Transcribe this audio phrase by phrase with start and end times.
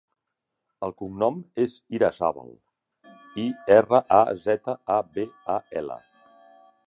[0.85, 2.49] El cognom és Irazabal:
[3.45, 6.05] i, erra, a, zeta, a, be, a, ela.